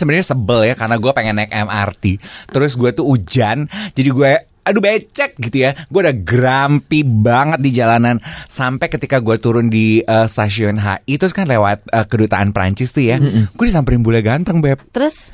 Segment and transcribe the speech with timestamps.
[0.00, 2.04] sebenarnya sebel ya karena gue pengen naik MRT.
[2.48, 5.72] Terus gue tuh hujan, jadi gue aduh becek gitu ya.
[5.88, 11.32] Gue udah grumpy banget di jalanan sampai ketika gue turun di eh, stasiun HI terus
[11.32, 13.16] kan lewat eh, kedutaan Prancis tuh ya.
[13.50, 14.80] Gue disamperin bule ganteng beb.
[14.90, 15.28] Terus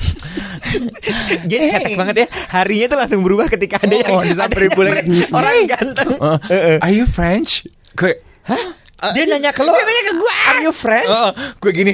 [1.51, 4.89] Jadi cetek banget ya Harinya tuh langsung berubah ketika ada yang Oh, disamperin ada bule
[4.89, 5.31] yang ganteng.
[5.31, 6.11] Orang ganteng
[6.51, 7.65] Eh, Are you French?
[7.95, 8.19] Gue
[9.15, 11.07] Dia nanya ke lo Dia nanya ke gue Are you French?
[11.09, 11.93] Oh, gue gini.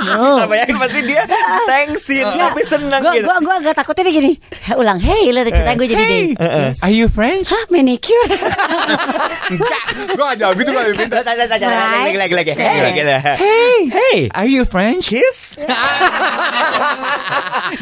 [0.00, 1.22] Bisa bayangin pasti dia
[1.66, 4.32] Thanksin Tapi seneng Gue gitu gua, gua agak takutnya dia gini
[4.72, 7.44] Ulang Hey lo cerita gue jadi Hey, deh are you French?
[7.46, 8.16] Hah manicure
[9.50, 11.20] Enggak, gue gak jawab gitu kalau diminta.
[11.20, 11.68] Tanya, tanya,
[12.06, 12.80] lagi, lagi, lagi, Hey.
[12.80, 13.34] lagi, lagi.
[13.34, 15.10] Hey, Hey, are you French?
[15.10, 15.58] kiss?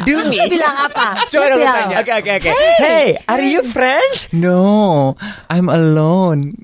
[0.05, 0.49] Do Lu me.
[0.49, 1.29] bilang apa?
[1.29, 1.93] Coba Lu dong tanya.
[1.93, 2.01] apa?
[2.01, 2.51] Oke, oke, oke.
[2.81, 4.33] Hey, are you French?
[4.33, 5.13] No,
[5.47, 6.57] I'm alone.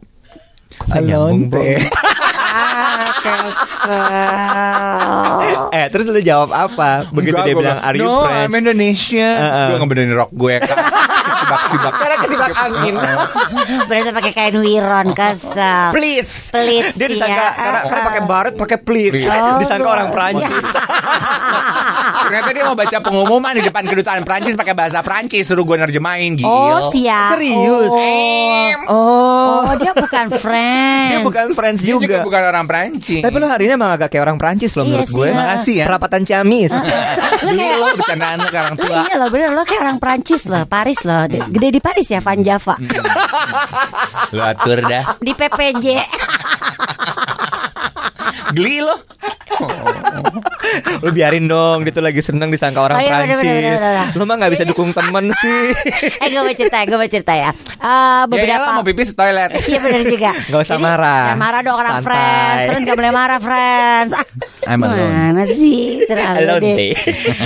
[0.89, 1.81] Nyambung, teh.
[5.75, 7.09] Eh, terus lu jawab apa?
[7.11, 8.49] Begitu Enggak, dia bilang, are you no, French?
[8.49, 9.29] I'm Indonesia.
[9.37, 9.67] Uh-uh.
[9.69, 10.77] Gue ngebenerin rok gue kan.
[11.57, 11.93] Kesibak-sibak.
[11.95, 12.93] Karena kesibak angin.
[13.89, 16.33] Berarti pakai kain wiron kesel Please.
[16.51, 17.55] Please, Dia disangka iya.
[17.55, 19.23] karena karena pakai baret pakai please.
[19.25, 20.65] Oh, disangka orang Prancis.
[22.25, 25.45] Ternyata dia mau baca pengumuman di depan kedutaan Prancis pakai bahasa Prancis.
[25.45, 26.35] Suruh gue nerjemahin.
[26.35, 26.47] Gil.
[26.47, 27.91] Oh siap Serius?
[27.91, 28.03] Oh,
[28.85, 29.65] Oh.
[29.65, 32.17] oh dia bukan friend Dia bukan French Dia juga juga.
[32.23, 33.21] bukan orang Prancis.
[33.21, 35.27] Tapi lu hari ini emang agak kayak orang Prancis loh Iya menurut gue.
[35.27, 35.35] ya.
[35.35, 35.85] Makasih ya.
[35.85, 36.73] Perapatan Ciamis.
[36.73, 36.83] Lu
[37.45, 38.97] Dulu kayak lo bercandaan lo ke orang tua.
[39.01, 42.19] iya loh bener Lo kayak orang Prancis loh Paris loh Di- Gede di Paris ya
[42.21, 42.75] Van Java?
[44.33, 45.17] Lo atur dah.
[45.21, 45.85] Di PPJ
[48.51, 48.95] Geli lo.
[51.01, 53.41] lu biarin dong, dia tuh lagi seneng disangka orang Oh, iya, Prancis.
[53.41, 54.07] bener, bener, bener.
[54.13, 55.61] Lu mah gak bisa dukung temen sih.
[56.21, 59.49] Eh gue mau cerita Gue mau cerita ya Eh, Ya Beberapa iyalah mau pipis toilet.
[59.65, 61.23] Iya bener juga Nggak usah marah.
[61.27, 62.05] Jangan marah dong orang Santai.
[62.05, 64.25] friends Friends gak boleh marah friends ah,
[64.65, 65.13] I'm alone.
[65.13, 66.93] Mana sih Terlalu Alone deh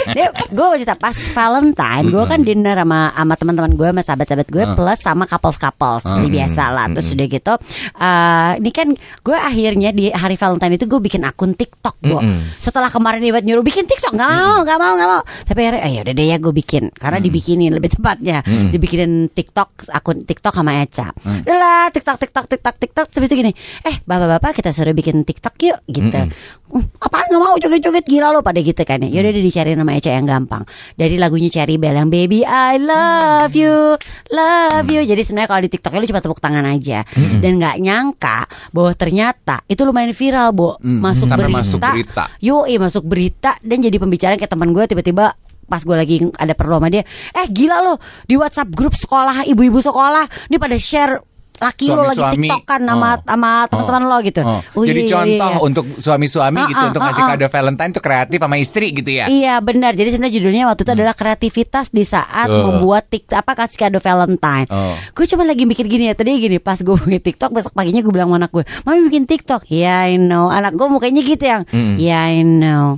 [0.56, 4.64] Gue mau cerita Pas Valentine Gue kan dinner sama sama teman-teman gue Sama sahabat-sahabat gue
[4.74, 7.54] Plus sama couples-couples Seperti biasa lah Terus udah gitu
[7.98, 8.88] eh, Ini kan
[9.22, 12.18] Gue akhirnya di hari Valentine itu Gue bikin akun TikTok Bo.
[12.58, 15.22] Setelah kemarin dia buat nyuruh bikin TikTok Gak mau Gak mau Gak mau.
[15.22, 16.90] Tapi akhirnya eh, yaudah deh ya gue bikin.
[16.92, 21.14] Karena dibikinin lebih tepatnya Dibikinin TikTok Akun TikTok sama Eca.
[21.14, 23.52] Udah lah TikTok TikTok TikTok TikTok itu gini
[23.82, 26.10] Eh bapak-bapak kita suruh bikin TikTok yuk Gitu.
[26.10, 29.10] "Hmm, Apaan gak mau joget-joget Gila lo pada gitu kan ya.
[29.12, 30.66] Yaudah deh dicari nama Eca yang gampang.
[30.94, 33.94] Dari lagunya Cherry Bell Yang Baby I love you
[34.30, 35.02] Love you.
[35.02, 37.06] Jadi sebenarnya kalau di TikToknya lu cuma tepuk tangan aja.
[37.36, 38.40] Dan gak nyangka
[38.70, 42.24] Bahwa ternyata Itu lumayan viral Bo Masuk Sampai berita masuk berita.
[42.40, 45.36] Yoi masuk berita Dan jadi pembicaraan kayak teman gue Tiba-tiba
[45.70, 49.78] pas gue lagi ada perlu sama dia eh gila lo di WhatsApp grup sekolah ibu-ibu
[49.78, 51.22] sekolah ini pada share
[51.60, 52.48] laki lo lagi Suami-suami.
[52.48, 53.16] TikTok kan sama Oh.
[53.22, 55.60] sama teman-teman lo gitu Oh, Oh, Jadi contoh iya.
[55.60, 57.30] untuk suami-suami Ah, gitu ah, untuk ah, ngasih ah.
[57.30, 59.26] kado Valentine tuh kreatif sama istri gitu ya.
[59.26, 59.92] Iya benar.
[59.94, 62.66] Jadi sebenarnya judulnya waktu itu adalah kreativitas di saat Uh.
[62.66, 64.68] membuat tik apa kasih kado Valentine.
[64.68, 64.96] Oh.
[65.12, 68.10] Gue cuma lagi mikir gini ya tadi gini pas gue bikin TikTok besok paginya gue
[68.10, 69.68] bilang sama anak gue, mami bikin TikTok.
[69.68, 70.48] Ya I know.
[70.48, 71.64] Anak gue mukanya gitu yang,
[71.96, 72.98] ya I know.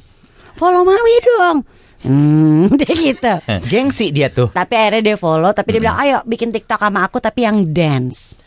[0.54, 1.58] Follow mami dong.
[2.02, 3.34] Hmm, dia gitu.
[3.64, 4.50] Gengsi dia tuh.
[4.50, 8.41] Tapi akhirnya dia follow, tapi dia bilang, ayo bikin TikTok sama aku tapi yang dance.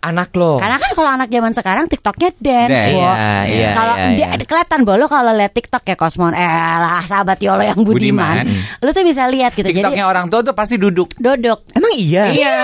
[0.00, 0.56] Anak lo.
[0.56, 2.92] Karena kan kalau anak zaman sekarang TikToknya dance, Dance.
[2.96, 3.04] Bo.
[3.04, 4.46] Iya, iya, Kalau iya, dia iya.
[4.48, 6.48] kelihatan Bo, lo kalau lihat TikTok ya Kosmon, eh
[6.80, 8.80] lah sahabat Yolo yang budiman, Budiman.
[8.80, 9.68] lo tuh bisa lihat gitu.
[9.68, 11.12] TikToknya Jadi orang tua tuh pasti duduk.
[11.20, 11.60] duduk.
[11.76, 12.32] Emang iya?
[12.32, 12.56] Iya.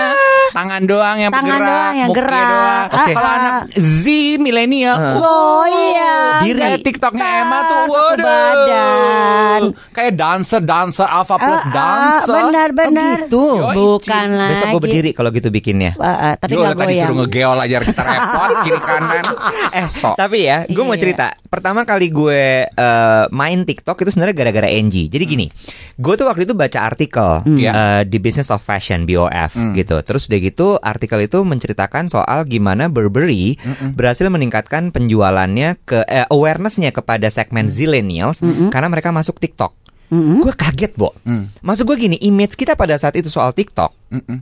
[0.49, 2.47] Tangan doang yang Tangan bergerak, doang yang gerak.
[2.47, 2.85] doang.
[2.89, 3.11] Oke.
[3.13, 3.37] Kalau Ah.
[3.37, 4.03] anak Z
[4.37, 6.15] milenial, Oh iya.
[6.41, 6.59] Diri.
[6.59, 8.15] Kayak TikToknya Emma tuh waduh.
[8.17, 9.61] badan.
[9.89, 12.33] Kayak dancer, dancer, Alpha Plus Ah, ah, dancer.
[12.37, 13.17] benar benar.
[13.21, 13.43] gitu?
[13.57, 14.51] Yoi, Bukan lagi.
[14.53, 15.91] Besok gue berdiri kalau gitu bikinnya.
[15.97, 17.01] Ah, ah, tapi Yo, tadi goyang.
[17.03, 19.25] suruh ngegeol aja kita repot kiri kanan.
[19.73, 20.15] Eh, Sok.
[20.15, 21.01] tapi ya, gue mau Iya.
[21.01, 21.25] cerita.
[21.43, 25.07] Pertama kali gue eh, main TikTok itu sebenarnya gara-gara Angie.
[25.07, 25.45] Jadi gini,
[25.93, 27.71] gue tuh waktu itu baca artikel Iya.
[27.71, 29.97] eh, di Business of Fashion (BOF) gitu.
[29.99, 33.57] Terus udah gitu, artikel itu menceritakan soal gimana Burberry
[33.97, 39.73] berhasil meningkatkan penjualannya ke eh, awarenessnya kepada segmen zillennials karena mereka masuk TikTok.
[40.07, 41.11] Gue kaget, Bo.
[41.27, 41.51] Mm.
[41.65, 43.91] Maksud gue gini, image kita pada saat itu soal TikTok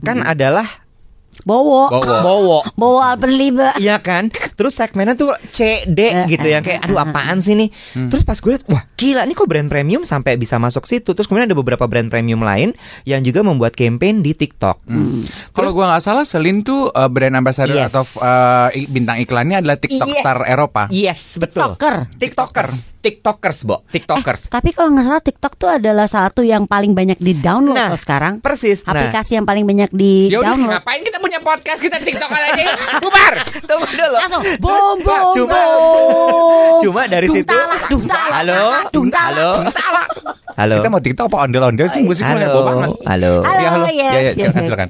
[0.04, 0.85] kan adalah
[1.42, 1.90] Bowo.
[1.90, 2.16] Bowo.
[2.26, 2.58] Bowo.
[2.72, 3.76] Bowo Alpenliebe.
[3.76, 4.30] Iya kan?
[4.30, 7.68] Terus segmennya tuh C, D Eh, gitu yang kayak aduh apaan sih nih?
[8.08, 11.12] Terus pas gue liat, wah gila nih kok brand premium sampai bisa masuk situ.
[11.12, 12.72] Terus kemudian ada beberapa brand premium lain
[13.02, 14.86] yang juga membuat campaign di TikTok.
[15.50, 17.92] Kalau gua nggak salah Selin tuh uh, brand ambassador Yes.
[17.92, 20.22] atau uh, bintang iklannya adalah TikTok Yes.
[20.22, 20.82] star Eropa.
[20.88, 21.74] Yes, betul.
[21.74, 21.96] TikToker.
[22.16, 22.95] TikTokers.
[23.06, 23.86] TikTokers, Bo.
[23.86, 24.42] TikTokers.
[24.48, 27.96] Tapi kalau nggak salah TikTok tuh adalah satu yang paling banyak di download Nah, loh
[27.96, 28.40] sekarang.
[28.40, 28.82] persis.
[28.82, 28.98] Nah.
[28.98, 30.70] Aplikasi yang paling banyak di Ya udah download.
[30.74, 32.64] ngapain kita punya podcast kita TikTokan aja
[32.98, 33.34] bubar.
[33.62, 34.16] Tunggu dulu.
[34.16, 36.78] Langsung boom boom Cuma boom.
[36.82, 37.54] Cuma dari Dung situ
[37.86, 38.58] dung Halo.
[38.90, 39.50] dung Halo.
[39.56, 40.08] dung talak.
[40.56, 40.74] Halo.
[40.76, 42.42] Kita mau TikTok apa ondel-ondel sih musik Halo.
[42.42, 42.88] heboh banget.
[43.04, 43.32] Halo.
[43.40, 43.86] Halo, Ya halo.
[43.86, 44.66] yes, ya ya yes, silakan yes.
[44.66, 44.88] silakan.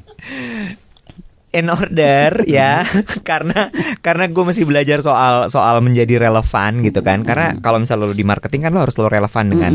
[1.57, 2.85] In order ya.
[3.25, 3.73] Karena
[4.05, 7.25] karena gue masih belajar soal soal menjadi relevan gitu kan.
[7.25, 9.73] Karena kalau misalnya lo di marketing kan lo harus selalu relevan dengan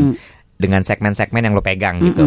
[0.62, 2.24] dengan segmen-segmen yang lo pegang gitu.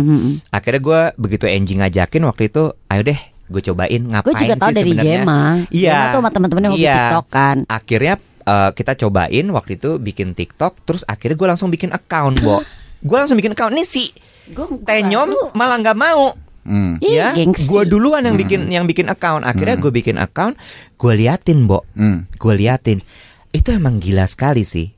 [0.51, 4.69] Akhirnya gue begitu Angie ngajakin waktu itu ayo deh gue cobain ngapain Gue juga tahu
[4.73, 5.21] sih dari sebenarnya?
[5.21, 5.43] Jema.
[5.69, 5.93] iya.
[5.93, 6.97] Jema tuh sama temen-temennya hobi iya.
[6.97, 7.57] TikTok kan.
[7.69, 12.59] akhirnya eh, kita cobain waktu itu bikin TikTok terus akhirnya gue langsung bikin account bo.
[13.05, 14.09] Gue langsung bikin account nih si
[14.49, 16.33] Gue Tenyom malah nggak mau
[16.65, 16.97] Hmm.
[16.97, 19.45] Ih, ya, gue duluan yang bikin yang bikin account.
[19.45, 20.57] Akhirnya gue bikin account,
[20.91, 21.85] gue liatin, Bo.
[21.93, 22.25] Hmm.
[22.33, 23.05] Gue liatin.
[23.49, 24.89] Itu emang gila sekali sih.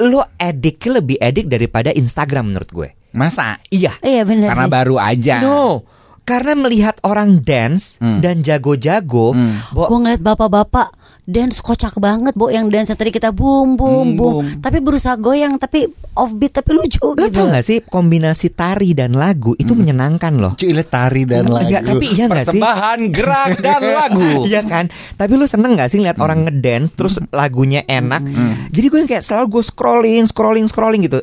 [0.00, 2.88] Lo ediknya lebih edik daripada Instagram menurut gue.
[3.10, 3.58] Masa?
[3.68, 3.98] Iya.
[3.98, 4.72] Iya bener Karena sih.
[4.72, 5.36] baru aja.
[5.42, 5.82] No.
[6.22, 8.22] Karena melihat orang dance Hmm.
[8.22, 9.36] dan jago-jago,
[9.70, 10.88] Bo, Gue ngeliat bapak-bapak
[11.24, 12.48] dance kocak banget, Bo.
[12.48, 14.32] Yang dance tadi kita boom boom Boom, boom.
[14.40, 14.46] boom.
[14.60, 17.34] Tapi berusaha goyang, tapi offbeat tapi lucu lo gitu.
[17.34, 20.52] tau gak sih kombinasi tari dan lagu itu menyenangkan loh.
[20.54, 21.66] Cile tari dan lagu.
[21.66, 22.60] Enggak, tapi iya nggak sih?
[22.60, 24.28] Persembahan gerak dan lagu.
[24.44, 28.22] Iya kan Tapi lu seneng gak sih lihat orang ngedance Terus lagunya enak
[28.70, 31.20] Jadi gue kayak selalu gue scrolling Scrolling scrolling gitu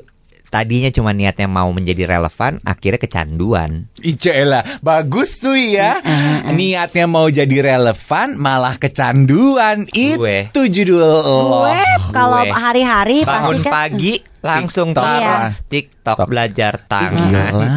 [0.51, 6.03] Tadinya cuma niatnya mau menjadi relevan Akhirnya kecanduan Icela, bagus tuh ya.
[6.47, 9.85] Niatnya mau jadi relevan, malah kecanduan.
[9.87, 10.49] Gue.
[10.49, 11.21] Itu judul lo.
[11.61, 12.51] Gue kalau gue.
[12.51, 15.05] hari-hari pasti Bangun kan pagi Langsung TikTok.
[15.05, 15.37] taruh Iya.
[15.63, 17.67] TikTok belajar tangan Gila.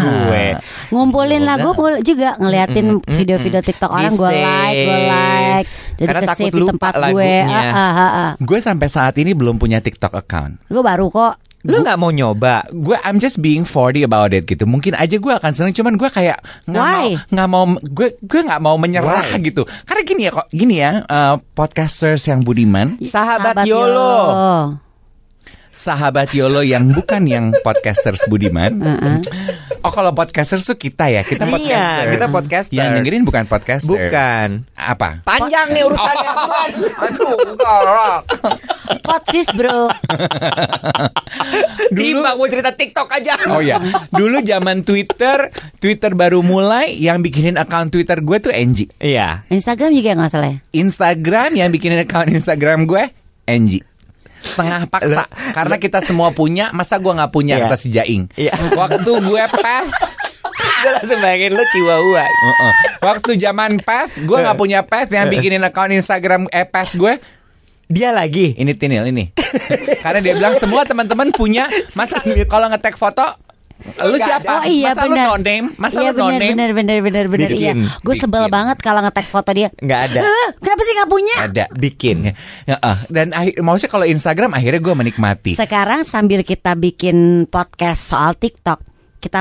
[0.00, 0.46] Gue
[0.90, 3.60] ngumpulin lagu mul- juga ngeliatin Mm-mm, video-video.
[3.60, 5.68] TikTok orang gue like, gue like.
[5.94, 7.04] Jadi Karena takut di lupa tempat gue.
[7.04, 7.60] lagunya.
[7.62, 8.30] Ah, ah, ah, ah.
[8.40, 10.64] Gue sampai saat ini belum punya TikTok account.
[10.64, 11.34] Gue baru kok.
[11.64, 14.68] Lu gak mau nyoba Gue I'm just being 40 about it gitu.
[14.68, 16.38] Mungkin aja gue akan seneng, cuman gue kayak
[16.68, 19.40] nggak mau nggak mau gue gue nggak mau menyerah Why?
[19.40, 19.64] gitu.
[19.88, 24.83] Karena gini ya kok gini ya eh, podcasters yang budiman, Sahabat YOLO.
[25.74, 28.78] Sahabat Yolo yang bukan yang podcasters budiman.
[29.82, 32.08] Oh kalau podcasters tuh kita ya, kita Iya, podcasters.
[32.08, 32.72] kita podcasters.
[32.72, 33.90] Yang dengerin bukan podcasters.
[33.90, 34.48] Bukan.
[34.72, 35.20] Apa?
[35.26, 36.30] Panjang nih urusannya
[36.96, 38.18] Aduh, enggak.
[39.02, 39.90] Potsis bro.
[41.90, 43.76] Timbang mau cerita TikTok aja Oh ya,
[44.08, 48.88] dulu zaman Twitter, Twitter baru mulai yang bikinin account Twitter gue tuh Angie.
[48.96, 50.50] Iya Instagram juga nggak salah.
[50.50, 50.58] ya?
[50.72, 53.02] Instagram yang bikinin account Instagram gue
[53.44, 53.84] Angie.
[54.44, 57.64] Setengah paksa karena kita semua punya, masa gue nggak punya Iya.
[57.66, 58.28] kata si Jaing.
[58.36, 58.52] Iya.
[58.76, 59.90] Waktu gue path,
[60.84, 62.72] Gue langsung bayangin lu Chihuahua uh-uh.
[63.00, 67.16] waktu zaman path, gue nggak punya path yang bikinin account Instagram eh path gue.
[67.84, 69.28] Dia lagi Ini Tinil ini.
[70.04, 71.68] Karena dia bilang semua teman-teman punya.
[71.92, 72.16] Masa
[72.48, 73.24] kalau nge-tag foto
[73.84, 74.60] Lu siapa?
[74.60, 75.26] Oh iya Masa benar.
[75.26, 75.66] lu no name?
[75.76, 76.52] Masa iya, lu no benar, name?
[76.54, 77.72] benar benar benar benar iya.
[78.00, 79.68] Gue sebel banget kalau nge-tag foto dia.
[79.76, 80.20] Nggak ada.
[80.22, 81.36] "Hah, Kenapa sih nggak punya?
[81.42, 81.64] Ada.
[81.70, 82.16] Bikin
[82.64, 82.98] Ya, ah.
[83.08, 85.52] dan akhir, maksudnya kalau Instagram akhirnya gue menikmati.
[85.54, 88.80] Sekarang sambil kita bikin podcast soal TikTok,
[89.24, 89.40] kita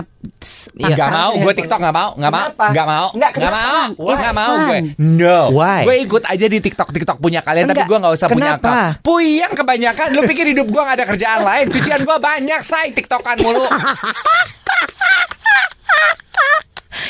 [0.74, 0.96] Iya.
[0.96, 2.66] Gak paksa- mau, gue TikTok gak mau, gak mau, Kenapa?
[2.66, 3.60] gak mau, Nggak, gak kenapa?
[3.60, 4.80] mau, gak mau gue.
[4.98, 5.82] No, Why?
[5.84, 7.92] gue ikut aja di TikTok TikTok punya kalian, tapi Enggak.
[7.92, 8.64] gue gak usah punya Kenapa?
[8.66, 9.04] account.
[9.04, 11.66] Puyang kebanyakan, lu pikir hidup gue gak ada kerjaan lain?
[11.70, 13.68] Cucian gue banyak, say TikTokan mulu.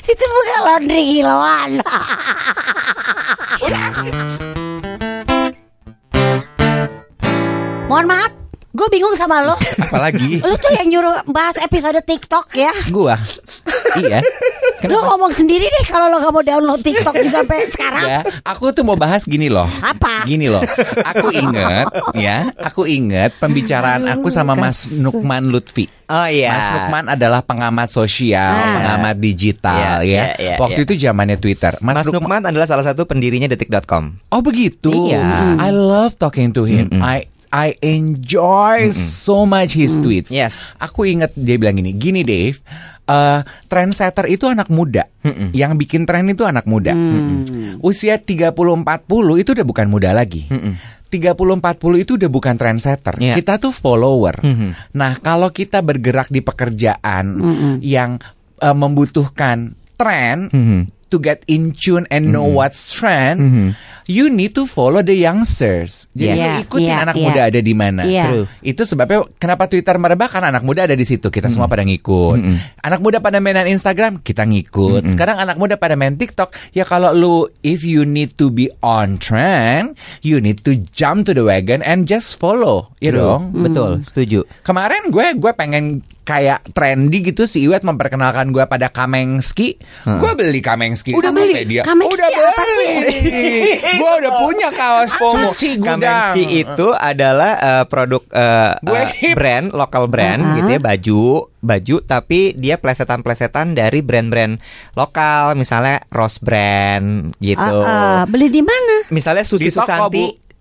[0.04, 1.72] Situ bukan laundry kiloan.
[7.86, 8.32] Mohon maaf,
[8.74, 9.54] gue bingung sama lo.
[9.86, 12.74] Apalagi Lu tuh yang nyuruh bahas episode TikTok ya.
[12.90, 13.16] gue,
[14.00, 14.20] iya.
[14.84, 18.04] Lu ngomong sendiri deh kalau lo gak mau download TikTok juga sampai sekarang.
[18.04, 19.70] Ya, aku tuh mau bahas gini loh.
[19.80, 20.26] Apa?
[20.26, 20.66] Gini loh.
[21.06, 25.86] Aku inget ya, aku inget pembicaraan aku sama Mas Nukman Lutfi.
[26.04, 28.76] Oh iya Mas Lukman adalah pengamat sosial, Ah.
[28.76, 30.04] pengamat digital Iya, ya.
[30.04, 30.86] iya, iya, Waktu iya.
[30.86, 31.74] itu zamannya Twitter.
[31.80, 34.92] Mas Lukman- Nukman adalah salah satu pendirinya detik.com Oh begitu.
[34.92, 35.56] Iya.
[35.58, 36.92] I love talking to him.
[37.00, 40.34] I I enjoy so much his tweets.
[40.34, 40.74] Yes.
[40.82, 42.58] Aku inget dia bilang gini, gini Dave,
[43.06, 45.06] eh trendsetter itu anak muda.
[45.54, 46.98] Yang bikin tren itu anak muda.
[47.78, 48.82] Usia 30 40
[49.38, 50.50] itu udah bukan muda lagi.
[50.50, 50.82] 30
[51.14, 51.62] 40
[52.02, 53.22] itu udah bukan trendsetter.
[53.22, 53.38] Iya.
[53.38, 54.42] Kita tuh follower.
[54.98, 57.26] Nah, kalau kita bergerak di pekerjaan
[57.86, 58.18] yang
[58.58, 60.82] eh, membutuhkan tren Mhm.
[61.14, 62.58] to get in tune and know Mm-hmm.
[62.58, 63.38] what's trend,
[64.08, 66.12] you need to follow the youngsters.
[66.16, 67.26] Jadi lu ikutin iya, anak iya.
[67.26, 68.02] muda ada di mana.
[68.04, 68.26] Iya.
[68.30, 68.46] True.
[68.64, 71.28] Itu sebabnya kenapa Twitter merebak karena anak muda ada di situ.
[71.32, 72.40] Kita semua pada ngikut.
[72.84, 75.08] Anak muda pada mainan Instagram, kita ngikut.
[75.12, 76.52] Sekarang anak muda pada main TikTok.
[76.76, 79.96] Ya kalau lu if you need to be on trend,
[80.26, 82.92] you need to jump to the wagon and just follow.
[83.00, 83.22] Ya True.
[83.22, 83.42] dong.
[83.56, 84.46] Betul, setuju.
[84.64, 89.76] Kemarin gue gue pengen kayak trendy gitu si Iwet memperkenalkan gue pada Kamengski.
[90.08, 91.12] Gue beli Kamengski.
[91.12, 91.68] Udah beli?
[91.68, 91.84] dia.
[91.84, 92.94] Kamengski udah apa beli.
[94.02, 95.12] gue udah punya kaos.
[95.16, 96.00] Cuci gudang.
[96.00, 99.36] Kamensky itu adalah eh, produk eh, eh, hip.
[99.36, 100.60] brand lokal brand Uh-huh.
[100.60, 101.24] gitu ya baju
[101.64, 104.60] baju tapi dia plesetan-plesetan dari brand-brand
[105.00, 107.78] lokal misalnya Rose brand gitu.
[107.80, 108.22] Ah, ah.
[108.28, 109.08] beli di mana?
[109.10, 110.12] Misalnya Susi Di toko,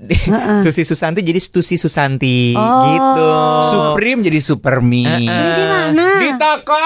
[0.64, 2.82] Susi Susanti jadi Stusi Susanti Oh.
[2.86, 3.28] gitu.
[3.68, 5.06] Supreme jadi super me.
[5.06, 6.06] Beli di mana?
[6.18, 6.78] Di toko.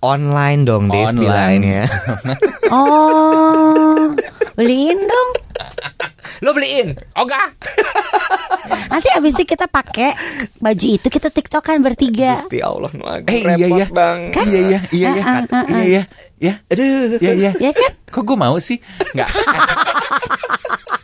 [0.00, 1.22] Online dong Dave Online.
[1.58, 1.84] bilangnya.
[2.68, 4.12] Oh,
[4.54, 5.30] beliin dong.
[6.40, 6.92] Lo beliin?
[7.14, 7.40] Oga.
[8.92, 10.12] Nanti abis itu kita pakai
[10.58, 12.36] baju itu kita tiktokan bertiga.
[12.36, 13.86] Gusti Allah agung, Eh iya repot ya.
[13.88, 14.18] bang.
[14.36, 15.22] Iya iya iya iya.
[15.24, 16.02] Ah, ah, ah, Iya iya.
[16.38, 16.62] Ya.
[16.70, 17.18] Aduh.
[17.18, 17.52] Iya iya.
[17.58, 17.92] Ya kan?
[18.08, 18.78] Kok gue mau sih?
[19.14, 19.28] Enggak.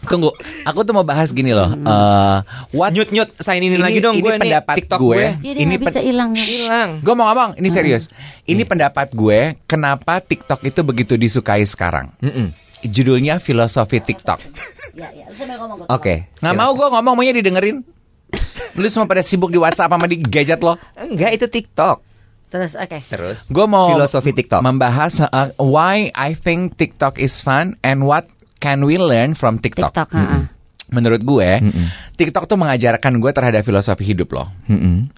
[0.04, 0.30] Tunggu,
[0.68, 1.66] aku tuh mau bahas gini loh.
[1.74, 2.38] Eh,
[2.76, 5.16] what Nyut nyut sign ini, lagi dong ini gue nih pendapat TikTok gue.
[5.16, 5.26] gue.
[5.42, 6.30] Jadi Ini bisa hilang.
[6.36, 6.90] Hilang.
[7.00, 8.12] Gue mau ngomong, ini serius.
[8.44, 12.12] Ini pendapat gue, kenapa TikTok itu begitu disukai sekarang?
[12.20, 12.52] Mm-mm.
[12.84, 14.40] Judulnya filosofi TikTok.
[14.94, 15.26] Ya, ya,
[15.90, 16.30] Oke.
[16.38, 17.82] Nggak mau gue ngomong, maunya didengerin.
[18.78, 20.78] Lu semua pada sibuk di WhatsApp sama di gadget lo.
[20.94, 22.13] Enggak itu TikTok.
[22.52, 22.98] Terus oke.
[23.10, 23.50] Terus.
[23.50, 24.60] Gue mau filosofi TikTok.
[24.62, 28.30] membahas uh, why I think TikTok is fun and what
[28.62, 29.92] can we learn from TikTok.
[29.92, 30.38] TikTok, ha-ha.
[30.94, 31.48] Menurut gue,
[32.14, 34.46] TikTok tuh mengajarkan gue terhadap filosofi hidup loh.
[34.70, 35.10] Mm-mm.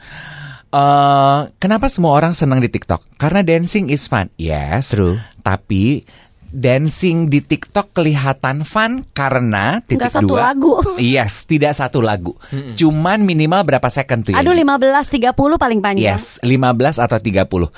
[0.77, 3.17] Eh, kenapa semua orang senang di TikTok?
[3.17, 4.29] Karena dancing is fun.
[4.37, 4.93] Yes.
[4.93, 5.17] True.
[5.41, 6.03] Tapi
[6.49, 10.41] dancing di TikTok kelihatan fun karena titik Nggak satu dua.
[10.51, 10.73] lagu.
[10.99, 12.35] Yes, tidak satu lagu.
[12.75, 14.41] Cuman minimal berapa second tuh ya?
[14.41, 14.73] Aduh 15
[15.07, 16.15] 30 paling panjang.
[16.15, 16.57] Yes, 15
[16.99, 17.71] atau 30.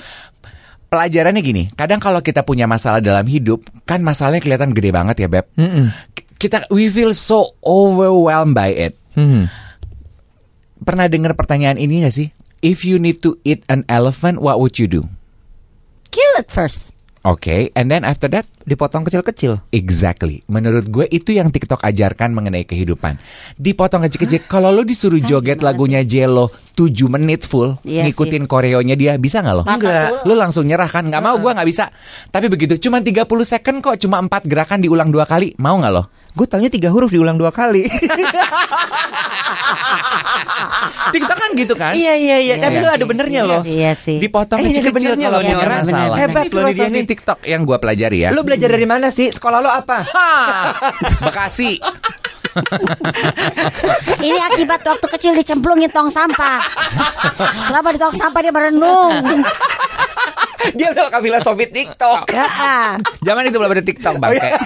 [0.89, 5.29] Pelajarannya gini, kadang kalau kita punya masalah dalam hidup, kan masalahnya kelihatan gede banget ya,
[5.29, 5.45] Beb.
[5.53, 8.97] K- Kita we feel so overwhelmed by it.
[9.13, 9.45] Mhm.
[10.79, 12.31] Pernah dengar pertanyaan ini gak sih?
[12.59, 15.05] If you need to eat an elephant, what would you do?
[16.09, 16.95] Kill it first.
[17.27, 19.59] Oke, and then after that, Dipotong kecil-kecil.
[19.73, 20.45] exactly.
[20.47, 23.19] Menurut gue itu yang TikTok ajarkan mengenai kehidupan.
[23.59, 24.45] Dipotong kecil-kecil.
[24.47, 26.47] Kalau lo disuruh joget lagunya Jello
[26.77, 29.63] 7 menit full, Iya ngikutin koreonya dia, bisa nggak lo?
[29.67, 30.23] Enggak.
[30.23, 31.11] Lu langsung nyerah kan?
[31.11, 31.91] Nggak mau, gue nggak bisa.
[32.31, 35.57] Tapi begitu, cuma 30 second kok, cuma 4 gerakan diulang dua kali.
[35.59, 36.07] Mau nggak lo?
[36.39, 37.83] Gue taunya tiga huruf diulang dua kali.
[41.09, 41.91] TikTok kan gitu kan?
[41.91, 42.55] iya iya iya.
[42.63, 43.59] Tapi Iya lu ada benernya loh.
[43.59, 44.23] Iya sih.
[44.23, 45.79] Dipotong Eh, ini kecil-kecil benernya kalau nih ada orang.
[45.83, 47.03] Bener, Hebat loh dia nih.
[47.03, 48.29] TikTok yang gue pelajari ya.
[48.31, 49.27] Lu belajar dari mana sih?
[49.35, 49.99] Sekolah lu apa?
[51.27, 51.83] Bekasi.
[54.21, 56.59] Ini akibat waktu kecil dicemplungin tong sampah.
[57.65, 59.13] Selama di tong sampah dia merenung.
[60.71, 62.29] Dia udah pakai filosofi TikTok.
[62.29, 62.45] Ya.
[62.45, 62.89] ah.
[63.21, 64.37] Zaman itu belum ada TikTok Oh, bangke.
[64.39, 64.59] iya.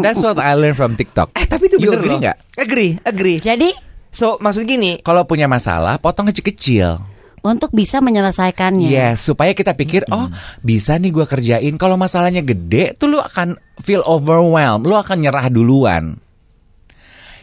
[0.00, 1.32] That's what I learned from TikTok.
[1.34, 2.20] Eh tapi itu You bener agree loh.
[2.22, 2.36] nggak?
[2.56, 3.38] Agree, agree.
[3.38, 3.70] Jadi
[4.08, 7.13] So maksud gini, Kalau punya masalah, potong kecil-kecil.
[7.44, 8.88] Untuk bisa menyelesaikannya.
[8.88, 11.74] Yes, supaya kita pikir, oh bisa nih gue kerjain.
[11.76, 16.16] Kalau masalahnya gede, tuh lu akan feel overwhelmed, lu akan nyerah duluan.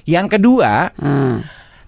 [0.03, 1.45] Yang kedua, Hmm.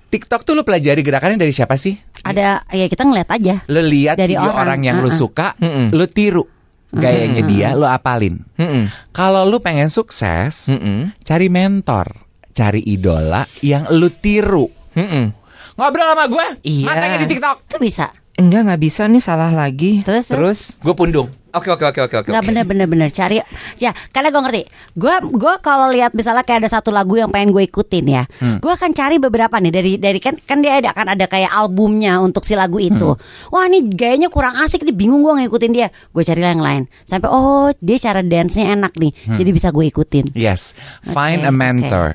[0.07, 1.97] TikTok tuh lu pelajari gerakannya dari siapa sih?
[2.21, 3.65] Ada ya kita ngeliat aja.
[3.65, 4.61] Lu lihat Dari video orang.
[4.61, 5.17] orang, yang lu Uh-uh.
[5.17, 5.89] suka, Mm-mm.
[5.89, 6.45] lu tiru
[6.93, 8.37] gayanya dia, lu apalin.
[8.53, 8.85] Mm-mm.
[9.09, 11.17] Kalau lu pengen sukses, Mm-mm.
[11.19, 12.13] cari mentor,
[12.53, 14.69] cari idola yang lu tiru.
[14.93, 15.33] Mm-mm.
[15.73, 16.85] Ngobrol sama gue, Iya.
[16.85, 17.57] matanya di TikTok.
[17.65, 18.05] Itu bisa.
[18.33, 20.01] enggak nggak bisa nih salah lagi.
[20.01, 20.59] Terus, terus?
[20.79, 21.29] Gue pundung.
[21.53, 22.29] Oke oke oke oke oke.
[22.29, 23.37] Nggak bener bener bener cari
[23.77, 24.61] ya karena gue ngerti
[24.93, 28.57] gue gue kalau lihat misalnya kayak ada satu lagu yang pengen gue ikutin ya Hmm.
[28.57, 32.17] gue akan cari beberapa nih dari dari kan kan dia ada akan ada kayak albumnya
[32.17, 33.21] untuk si lagu itu Hmm.
[33.49, 37.29] wah ini gayanya kurang asik nih bingung gue ngikutin dia gue cari yang lain sampai
[37.29, 39.37] oh dia cara dance nya enak nih Hmm.
[39.37, 42.07] jadi bisa gue ikutin Yes, find Oke, a mentor.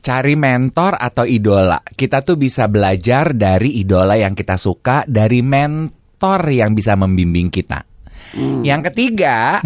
[0.00, 1.78] Cari mentor atau idola.
[1.84, 7.89] Kita tuh bisa belajar dari idola yang kita suka, dari mentor yang bisa membimbing kita.
[8.36, 9.58] Yang ketiga,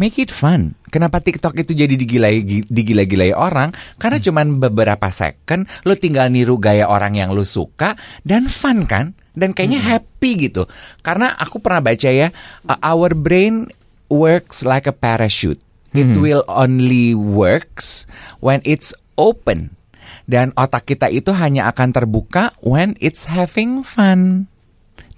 [0.00, 0.74] make it fun.
[0.92, 3.72] Kenapa TikTok itu jadi digilai digila-gilai orang?
[3.96, 7.96] Karena cuman beberapa second lu tinggal niru gaya orang yang lu suka
[8.28, 9.16] dan fun kan?
[9.32, 10.68] Dan kayaknya happy gitu.
[11.00, 12.28] Karena aku pernah baca ya,
[12.68, 13.72] uh, our brain
[14.12, 15.60] works like a parachute.
[15.92, 18.08] It will only works
[18.40, 19.76] when it's open.
[20.24, 24.51] Dan otak kita itu hanya akan terbuka when it's having fun.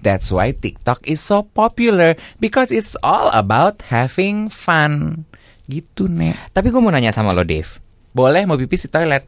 [0.04, 5.24] That's why TikTok is so popular because it's all about having fun.
[5.64, 6.52] Gitu, Nek.
[6.52, 7.80] Tapi gue mau nanya sama lo, Dave.
[8.12, 9.24] Boleh mau pipis di toilet.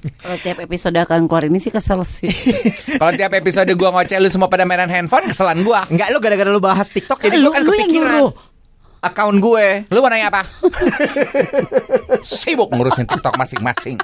[0.00, 2.32] Kalau tiap episode akan keluar ini sih kesel sih.
[3.00, 5.84] Kalau tiap episode gua ngoceh lu semua pada mainan handphone, keselan gua.
[5.86, 8.16] Enggak, lo gara-gara lo bahas TikTok jadi Lu- gue kan lu yang kepikiran.
[8.24, 8.32] nyuruh.
[9.00, 9.66] Akun gue.
[9.88, 10.42] Lu mau nanya apa?
[12.24, 13.96] Sibuk ngurusin TikTok masing-masing.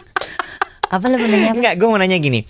[0.87, 1.53] Apa lu menanya?
[1.53, 2.45] Enggak, gue mau nanya gini.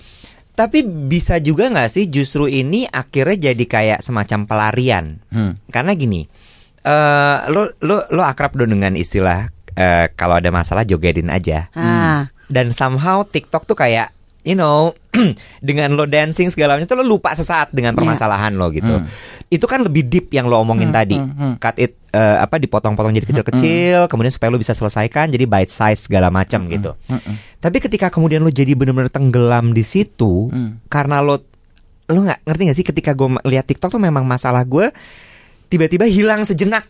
[0.56, 5.20] Tapi bisa juga nggak sih justru ini akhirnya jadi kayak semacam pelarian?
[5.28, 5.60] Hmm.
[5.68, 6.24] Karena gini,
[6.80, 11.68] eh lo lo lo akrab dong dengan istilah eh, kalau ada masalah jogetin aja.
[11.76, 12.32] Ah.
[12.48, 14.96] Dan somehow TikTok tuh kayak you know
[15.66, 17.98] dengan lo dancing segala macam tuh lo lupa sesaat dengan Iya.
[18.00, 18.96] permasalahan lo gitu.
[18.96, 19.04] Hmm.
[19.52, 21.20] Itu kan lebih deep yang lo omongin tadi.
[21.60, 26.08] Cut it eh, apa dipotong-potong jadi kecil-kecil, kemudian supaya lo bisa selesaikan jadi bite size
[26.08, 26.96] segala macam gitu.
[27.66, 30.46] Tapi ketika kemudian lo jadi benar-benar tenggelam di situ
[30.86, 31.42] karena lo
[32.06, 34.86] lo nggak ngerti gak sih ketika gue lihat TikTok tuh memang masalah gue
[35.66, 36.86] tiba-tiba hilang sejenak.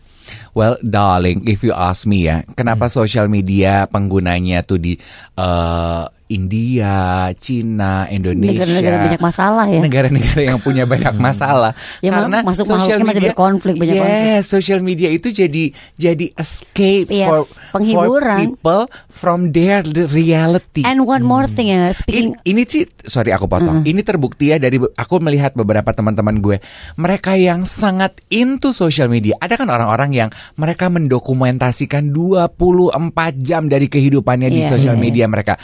[0.53, 4.93] Well, darling, if you ask me ya, kenapa social media penggunanya tuh di
[5.33, 9.79] eh, India, Cina, Indonesia, Negara-negara banyak masalah ya.
[9.79, 11.71] Negara-negara yang punya banyak masalah.
[11.99, 14.43] Ya, Karena masuk social makhluknya masih media, berkonflik, banyak yes, konflik.
[14.51, 15.63] social media itu jadi
[15.95, 17.39] jadi escape Yes, for
[17.73, 18.37] penghiburan.
[18.37, 19.81] for people from their
[20.11, 20.83] reality.
[20.83, 23.81] And one more thing ya, speaking In- ini sih sorry aku potong.
[23.81, 26.59] Ini terbukti ya dari aku melihat beberapa teman-teman gue,
[26.95, 29.39] mereka yang sangat into social media.
[29.39, 32.99] Ada kan orang-orang yang mereka mendokumentasikan 24
[33.39, 35.55] jam dari kehidupannya di Iya, social iya, media mereka.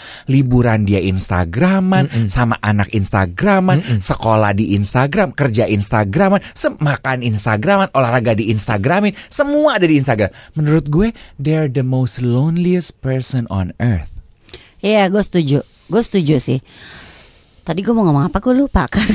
[0.54, 6.46] Liburan dia Instagraman sama anak Instagraman, sekolah di Instagram, kerja Instagraman,
[6.78, 10.30] makan Instagraman, olahraga di Instagramin, semua ada di Instagram.
[10.54, 11.10] Menurut gue,
[11.42, 14.14] they're the most loneliest person on earth.
[14.78, 15.66] Iya, gue setuju.
[15.90, 16.62] Gue setuju sih.
[17.66, 19.10] Tadi gue mau ngomong apa gue lupa kan.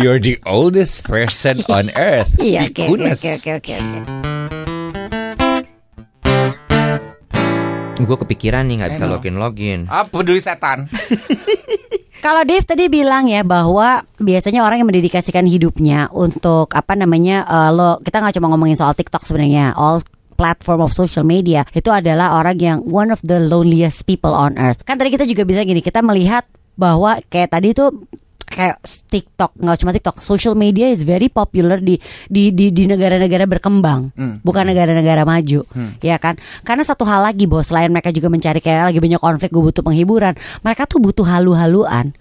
[0.00, 2.32] You're the oldest person on earth.
[2.40, 2.80] Iya, oke
[3.12, 4.63] oke oke oke
[7.94, 9.80] Gue kepikiran nih nggak bisa login login.
[9.86, 10.90] Apa peduli setan?
[12.24, 17.70] Kalau Dave tadi bilang ya bahwa biasanya orang yang mendedikasikan hidupnya untuk apa namanya eh,
[17.70, 20.00] lo kita nggak cuma ngomongin soal TikTok sebenarnya all
[20.34, 24.82] platform of social media itu adalah orang yang one of the loneliest people on earth.
[24.82, 27.94] Kan tadi kita juga bisa gini kita melihat bahwa kayak tadi tuh
[28.54, 28.78] kayak
[29.10, 31.98] TikTok nggak cuma TikTok, social media is very popular di
[32.30, 34.14] di di, di negara-negara berkembang,
[34.46, 35.66] bukan negara-negara maju,
[35.98, 36.38] ya kan?
[36.62, 39.82] Karena satu hal lagi bos, selain mereka juga mencari kayak lagi banyak konflik, gue butuh
[39.82, 42.14] penghiburan, mereka tuh butuh halu-haluan.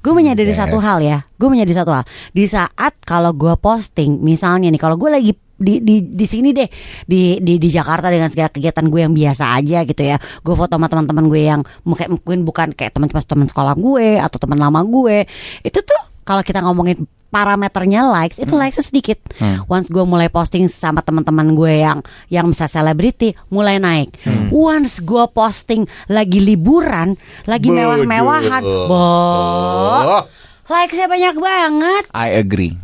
[0.00, 0.62] Gue menyadari Yes.
[0.62, 2.04] satu hal ya, gue menyadari satu hal.
[2.30, 6.66] Di saat kalau gue posting, misalnya nih, kalau gue lagi di di di sini deh.
[7.04, 10.16] Di di di Jakarta dengan segala kegiatan gue yang biasa aja gitu ya.
[10.40, 14.56] Gue foto sama teman-teman gue yang mungkin bukan kayak teman-teman teman sekolah gue atau teman
[14.56, 15.28] lama gue.
[15.60, 19.22] Itu tuh kalau kita ngomongin parameternya likes itu likes sedikit.
[19.70, 24.18] Once gue mulai posting sama teman-teman gue yang yang bisa selebriti mulai naik.
[24.50, 27.14] Once gue posting lagi liburan
[27.46, 30.26] lagi mewah-mewahan boh
[30.70, 32.04] likesnya banyak banget.
[32.14, 32.74] I agree.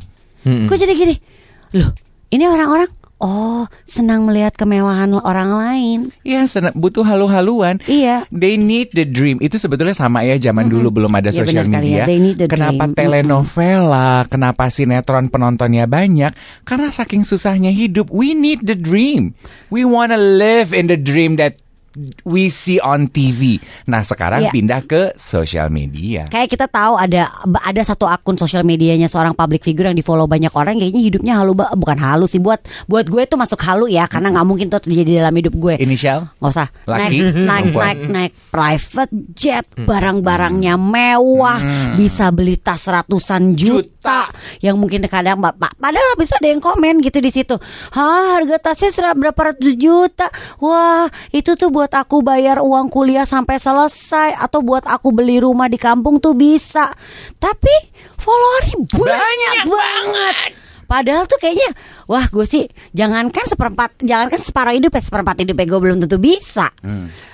[0.47, 1.15] Kok jadi gini?
[1.75, 1.91] Loh,
[2.29, 5.99] ini orang-orang oh senang melihat kemewahan orang lain.
[6.21, 7.81] Ya, sen- butuh halu-haluan.
[7.89, 8.29] Iya.
[8.29, 9.41] They need the dream.
[9.41, 12.05] Itu sebetulnya sama ya zaman dulu belum ada Iya, sosial media.
[12.05, 12.07] ya.
[12.07, 12.95] They need the kenapa dream.
[12.95, 16.37] telenovela, kenapa sinetron penontonnya banyak?
[16.63, 19.33] Karena saking susahnya hidup, we need the dream.
[19.69, 21.57] We wanna live in the dream that
[22.23, 23.57] we see on TV.
[23.87, 24.53] Nah, sekarang Iya.
[24.53, 26.29] pindah ke sosial media.
[26.29, 27.33] Kayak kita tahu ada
[27.65, 31.33] ada satu akun sosial medianya seorang public figure yang di follow banyak orang kayaknya hidupnya
[31.35, 34.79] halu bukan halu sih buat buat gue itu masuk halu ya karena nggak mungkin tuh
[34.79, 35.75] terjadi dalam hidup gue.
[35.81, 36.29] Inisial?
[36.37, 37.19] nggak usah Laki?
[37.33, 41.59] naik naik naik naik private jet barang-barangnya mewah
[41.97, 43.96] bisa beli tas ratusan juta,
[44.63, 47.57] yang mungkin kadang bapak padahal bisa ada yang komen gitu di situ.
[47.93, 50.29] Hah harga tasnya serap berapa ratus juta?
[50.63, 55.67] Wah itu tuh buat aku bayar uang kuliah sampai selesai atau buat aku beli rumah
[55.67, 56.89] di kampung tuh bisa.
[57.37, 57.75] Tapi
[58.17, 60.37] followernya banyak, banget.
[60.87, 61.75] Padahal tuh kayaknya
[62.07, 62.63] Wah gue sih
[62.95, 66.71] Jangankan seperempat Jangankan separuh hidup ya Seperempat hidup ya gue belum tentu bisa.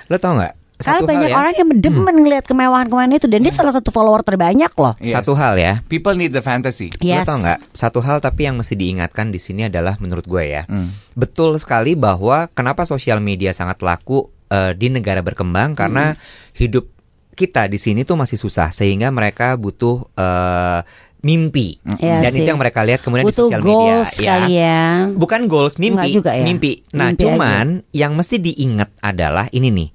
[0.09, 0.62] Lo tau nggak?
[0.83, 1.39] Karena Satu banyak hal ya.
[1.39, 5.15] orang yang demen ngeliat kemewahan-kemewahan itu Dan dia salah satu follower terbanyak loh Yes.
[5.15, 5.79] Satu hal ya.
[5.85, 6.91] People need the fantasy.
[6.99, 7.23] Yes.
[7.23, 7.59] Lo tau nggak?
[7.71, 10.91] Satu hal tapi yang mesti diingatkan di sini adalah menurut gue ya, Hmm.
[11.13, 16.13] betul sekali bahwa kenapa sosial media sangat laku eh, di negara berkembang karena
[16.53, 16.85] hidup
[17.31, 20.81] kita di sini tuh masih susah sehingga mereka butuh eh,
[21.19, 22.39] mimpi Iya dan sih.
[22.39, 26.31] itu yang mereka lihat kemudian Butuh di sosial media kali ya Bukan goals, mimpi, juga
[26.31, 26.43] ya?
[26.43, 26.83] mimpi.
[26.91, 29.89] Nah, Mimpi cuman yang mesti diingat adalah ini nih.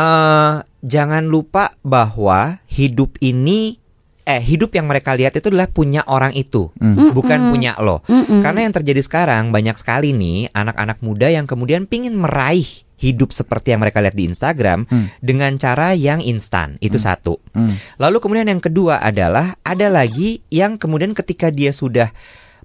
[0.00, 3.76] Eh jangan lupa bahwa hidup ini
[4.24, 7.10] eh hidup yang mereka lihat itu adalah punya orang itu, Hmm.
[7.12, 8.00] bukan punya lo.
[8.06, 12.64] Karena yang terjadi sekarang banyak sekali nih anak-anak muda yang kemudian pingin meraih
[13.00, 14.84] hidup seperti yang mereka lihat di Instagram
[15.18, 16.76] dengan cara yang instan.
[16.78, 17.40] Itu satu.
[17.56, 17.74] Hmm.
[17.98, 22.12] Lalu kemudian yang kedua adalah ada lagi yang kemudian ketika dia sudah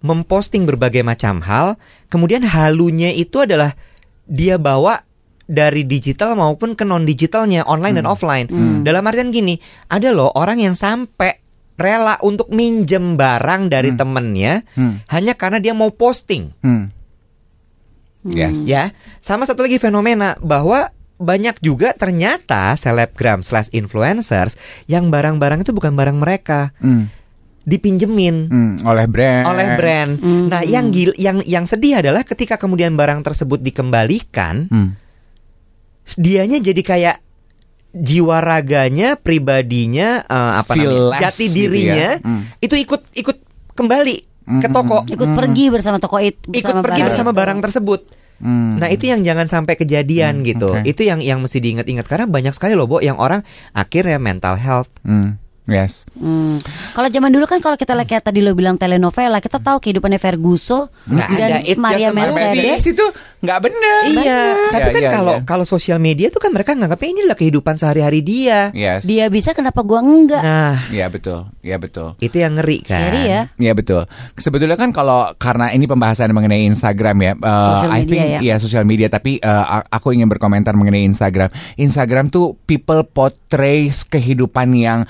[0.06, 1.80] memposting berbagai macam hal,
[2.13, 3.74] kemudian halunya itu adalah
[4.30, 5.02] dia bawa
[5.45, 8.49] dari digital maupun ke non digitalnya online dan offline.
[8.81, 11.38] Dalam artian gini, ada loh orang yang sampai
[11.75, 15.03] rela untuk minjem barang dari temennya Hmm.
[15.12, 16.55] hanya karena dia mau posting.
[16.63, 16.89] Hmm.
[18.25, 18.65] Yes.
[18.65, 18.89] Ya,
[19.21, 24.58] sama satu lagi fenomena bahwa banyak juga ternyata selebgram slash influencers
[24.89, 27.08] yang barang-barang itu bukan barang mereka, Hmm.
[27.63, 28.73] dipinjemin Hmm.
[28.84, 29.45] Oleh brand.
[29.45, 30.12] oleh brand.
[30.21, 34.89] Nah, yang gil, yang yang sedih adalah ketika kemudian barang tersebut dikembalikan, Hmm.
[36.13, 37.18] Dianya jadi kayak
[37.96, 42.24] jiwa raganya, pribadinya, eh, apa Feel namanya, jati gitu dirinya ya.
[42.24, 42.44] Hmm.
[42.60, 43.38] itu ikut ikut
[43.74, 44.15] kembali
[44.46, 47.39] ke toko, Ikut pergi bersama toko itu ikut pergi barang bersama itu.
[47.41, 48.02] barang tersebut.
[48.36, 48.78] Hmm.
[48.78, 50.76] Nah itu yang jangan sampai kejadian gitu.
[50.76, 50.84] oke.
[50.84, 53.41] Itu yang yang mesti diingat-ingat karena banyak sekali loh, Bo, yang orang
[53.72, 54.91] akhirnya mental health.
[55.02, 55.39] Hmm.
[55.65, 56.06] Yes.
[56.13, 56.62] Hmm.
[56.93, 60.21] Kalau zaman dulu kan kalau kita lihat kayak tadi lo bilang telenovela, kita tahu kehidupannya
[60.21, 62.86] Ferguso Nggak dan ada, it's Maria Mercedes.
[62.86, 63.06] Itu
[63.41, 63.99] nggak bener.
[64.10, 65.45] Iya, tapi Iya, kan iya, kalau iya.
[65.45, 68.69] kalau sosial media tuh kan mereka nganggapnya inilah kehidupan sehari-hari dia.
[68.78, 69.06] Yes.
[69.06, 70.41] Dia bisa kenapa gua enggak?
[70.41, 71.49] Nah, Iya betul.
[71.65, 72.13] Iya betul.
[72.17, 73.01] itu yang ngeri kan.
[73.01, 73.41] Scary ya.
[73.58, 74.01] Iya betul.
[74.38, 78.39] Sebetulnya kan kalau karena ini pembahasan mengenai Instagram ya, uh, Social I media think ya.
[78.41, 79.08] iya sosial media.
[79.10, 81.49] Tapi uh, aku ingin berkomentar mengenai Instagram.
[81.75, 85.10] Instagram tuh people portrays kehidupan yang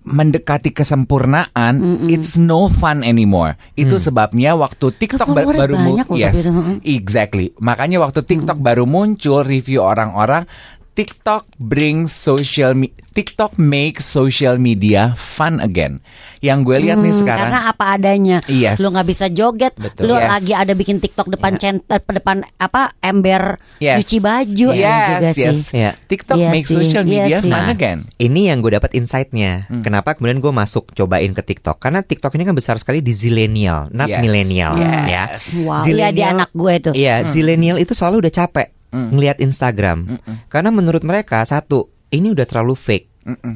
[0.00, 3.60] mendekati kesempurnaan, it's no fun anymore.
[3.76, 6.76] Itu sebabnya waktu TikTok ba- baru mu- banyak loh tapi yes, itu, mm.
[6.82, 7.46] exactly.
[7.60, 10.48] Makanya waktu TikTok baru muncul review orang-orang
[10.92, 15.98] TikTok brings social me- TikTok make social media fun again.
[16.38, 18.38] Yang gue lihat nih Hmm, sekarang Karena apa adanya.
[18.46, 18.78] Yes.
[18.78, 19.74] Lo nggak bisa joget.
[19.74, 20.06] Betul.
[20.06, 20.28] Lo Yes.
[20.28, 24.02] lagi ada bikin TikTok depan cent eh, depan apa ember Yes.
[24.02, 25.36] cuci baju Yes, ya juga yes.
[25.36, 25.56] sih.
[25.74, 25.90] Iya.
[26.00, 27.48] TikTok Iya make sih, social iya media sih.
[27.48, 27.98] fun Nah, again.
[28.16, 29.52] Ini yang gue dapat insight-nya.
[29.66, 29.82] Hmm.
[29.82, 31.76] Kenapa kemudian gue masuk cobain ke TikTok?
[31.78, 34.20] Karena TikTok ini kan besar sekali di zillennial, not Yes.
[34.20, 35.06] millennial, Yes.
[35.08, 35.24] ya.
[35.60, 36.92] Wow, iya di anak gue tuh.
[36.92, 40.18] Iya, zillennial itu soalnya udah capek ngelihat Instagram.
[40.46, 43.06] Karena menurut mereka satu, ini udah terlalu fake.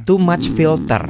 [0.05, 1.09] Too much filter.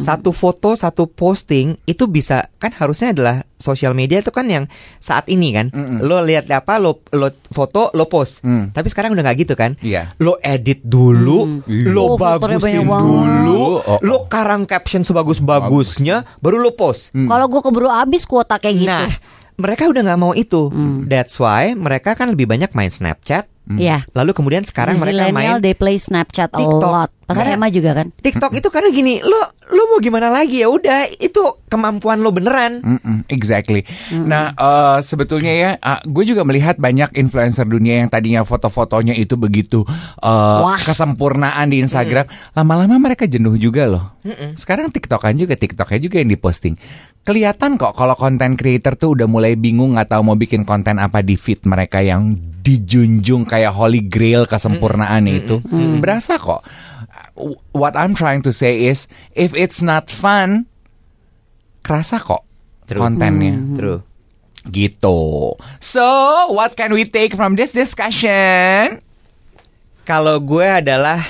[0.00, 4.64] Satu foto, satu posting itu bisa kan harusnya adalah sosial media itu kan yang
[4.96, 5.70] saat ini kan.
[6.00, 8.42] Lo lihat apa, lo lo foto, lo post.
[8.42, 8.72] Mm.
[8.74, 9.76] Tapi sekarang udah nggak gitu kan?
[9.84, 10.16] Iya.
[10.18, 13.98] Lo edit dulu, lo Oh, bagusin dulu, Oh, oh.
[14.00, 17.12] lo karang caption sebagus-bagusnya, baru lo post.
[17.12, 18.88] Kalau gue keburu habis kuota kayak gitu.
[18.88, 19.12] Nah,
[19.60, 20.72] mereka udah nggak mau itu.
[21.06, 23.51] That's why mereka kan lebih banyak main Snapchat.
[23.62, 24.02] Iya.
[24.10, 26.82] Lalu kemudian sekarang mereka Zillennial main they play Snapchat a TikTok.
[26.82, 27.10] lot.
[27.22, 28.10] Pas Karena- Emma juga kan.
[28.12, 29.38] TikTok itu karena gini, lo
[29.72, 32.82] lo mau gimana lagi ya udah itu kemampuan lo beneran.
[32.82, 33.86] Mm-mm, exactly.
[34.12, 39.38] Nah, eh, sebetulnya ya, ah, gue juga melihat banyak influencer dunia yang tadinya foto-fotonya itu
[39.38, 39.86] begitu
[40.18, 40.76] eh, Wah.
[40.76, 44.04] kesempurnaan di Instagram, lama-lama mereka jenuh juga loh.
[44.52, 46.74] Sekarang TikTokan juga, TikToknya juga yang diposting.
[47.22, 51.22] Kelihatan kok kalau konten creator tuh udah mulai bingung nggak tahu mau bikin konten apa
[51.22, 52.34] di feed mereka yang
[52.66, 55.62] dijunjung kayak holy grail kesempurnaan itu.
[56.02, 56.66] Berasa kok.
[57.70, 59.06] What I'm trying to say is,
[59.38, 60.66] if it's not fun,
[61.86, 62.42] kerasa kok
[62.90, 62.98] True.
[62.98, 63.54] kontennya.
[63.78, 64.00] True.
[64.66, 65.18] Gitu.
[65.78, 66.06] So,
[66.54, 69.02] what can we take from this discussion?
[70.02, 71.22] Kalau gue adalah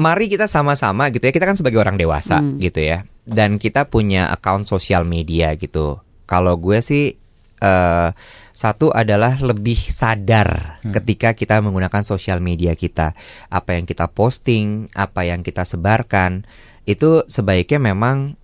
[0.00, 1.32] mari kita sama-sama gitu ya.
[1.32, 3.04] Kita kan sebagai orang dewasa gitu ya.
[3.22, 6.02] Dan kita punya account sosial media gitu.
[6.26, 7.14] Kalau gue sih
[7.62, 8.10] eh
[8.52, 13.16] satu adalah lebih sadar ketika kita menggunakan sosial media kita.
[13.48, 16.44] Apa yang kita posting, apa yang kita sebarkan
[16.84, 18.36] itu sebaiknya memang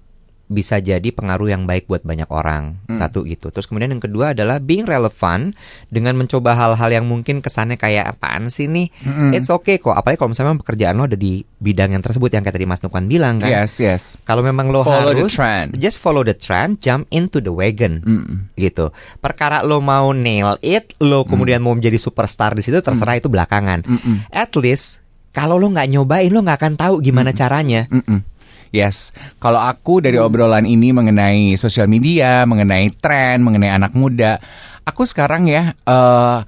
[0.48, 2.80] bisa jadi pengaruh yang baik buat banyak orang.
[2.96, 3.52] Satu gitu.
[3.52, 5.52] Terus kemudian yang kedua adalah being relevant
[5.92, 8.88] dengan mencoba hal-hal yang mungkin kesannya kayak apaan sih nih?
[9.36, 9.92] It's okay kok.
[9.92, 13.06] Apalagi kalau misalnya pekerjaan lo ada di bidang yang tersebut yang kayak tadi Mas Nukman
[13.12, 13.52] bilang kan.
[13.52, 14.16] Yes, yes.
[14.24, 15.76] Kalau memang lo Follow the harus trend.
[15.76, 18.00] just follow the trend, jump into the wagon.
[18.56, 18.88] Gitu.
[19.20, 23.84] Perkara lo mau nail it, lo kemudian mau menjadi superstar di situ terserah itu belakangan.
[24.32, 25.04] At least
[25.36, 27.84] kalau lo nggak nyobain lo nggak akan tahu gimana caranya.
[27.92, 28.37] Mm-mm.
[28.68, 34.36] Yes, kalau aku dari obrolan ini mengenai sosial media, mengenai tren, mengenai anak muda,
[34.84, 36.38] aku sekarang ya eh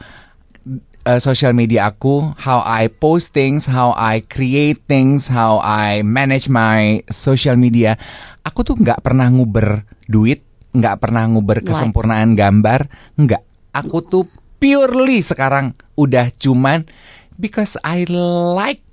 [1.09, 6.53] eh, social media aku, how I post things, how I create things, how I manage
[6.53, 7.97] my social media,
[8.45, 10.45] aku tuh nggak pernah nguber duit,
[10.77, 13.43] nggak pernah nguber kesempurnaan gambar, nggak.
[13.71, 14.27] Aku tuh
[14.61, 16.85] purely sekarang udah cuman
[17.41, 18.85] because I like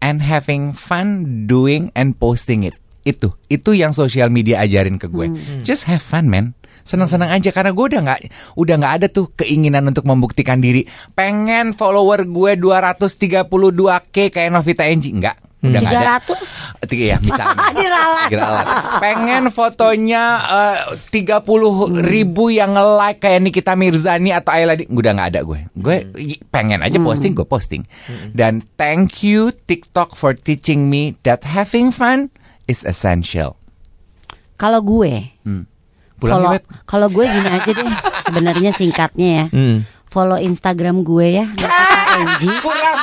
[0.00, 2.76] and having fun doing and posting it.
[3.06, 5.30] Itu, itu yang sosial media ajarin ke gue.
[5.62, 6.58] Just have fun, man.
[6.86, 8.20] Senang-senang aja karena gue udah nggak
[8.54, 10.86] udah nggak ada tuh keinginan untuk membuktikan diri.
[11.18, 15.34] Pengen follower gue 232k kayak Novita Enji enggak.
[15.68, 16.16] Udah nggak ada.
[16.22, 17.56] 300 Tiga ya misalnya.
[17.80, 18.28] Diralat.
[18.28, 18.66] Diralat.
[19.02, 20.24] Pengen fotonya
[21.08, 25.60] tiga puluh ribu yang nge-like kayak Nikita Mirzani atau Ayla Di- Udah nggak ada gue.
[25.72, 27.82] Gue i- pengen aja posting, gue posting.
[28.30, 32.30] Dan thank you TikTok for teaching me that having fun
[32.64, 33.58] is essential.
[34.54, 35.34] Kalau gue
[36.16, 37.88] Pulang Kalau ya, kalau gue gini aja deh
[38.22, 39.44] sebenarnya singkatnya ya.
[39.50, 39.84] Hmm.
[40.06, 41.46] Follow Instagram gue ya.
[42.64, 42.96] Kurang.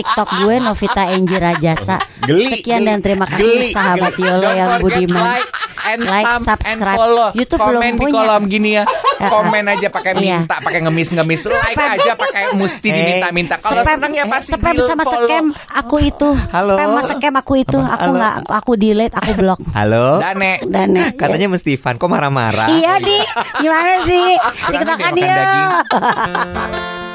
[0.00, 1.96] TikTok gue Novita Enji Rajasa.
[2.20, 4.24] Geli, Sekian geli, dan terima kasih geli, sahabat geli.
[4.24, 5.24] Yolo Don't yang budiman.
[5.26, 5.48] Like,
[5.82, 6.96] and Like, thumb, and subscribe.
[6.96, 7.28] follow.
[7.32, 8.14] YouTube Komen belum di punya.
[8.14, 8.84] kolom gini ya.
[9.32, 10.40] Komen aja pakai Iya.
[10.40, 11.40] minta, pakai ngemis-ngemis.
[11.44, 13.54] Like aja pakai mesti diminta-minta.
[13.58, 15.28] Kalau senang ya pasti spam di sama follow.
[15.28, 16.28] scam aku itu.
[16.48, 16.74] Halo.
[16.74, 17.76] Spam sama scam aku itu.
[17.78, 19.60] Aku nggak aku delete, aku blok.
[19.76, 20.16] Halo.
[20.18, 20.64] Dane.
[20.64, 22.68] Dan Katanya mesti Ivan kok marah-marah.
[22.70, 23.16] Iya di
[23.58, 24.24] gimana sih?
[24.66, 25.36] Dia makan dia.